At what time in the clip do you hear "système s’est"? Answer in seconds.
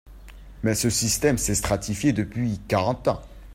0.89-1.53